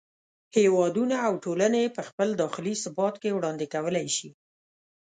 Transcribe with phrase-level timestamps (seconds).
[0.57, 4.29] هېوادونه او ټولنې یې په خپل داخلي ثبات کې وړاندې کولای شي.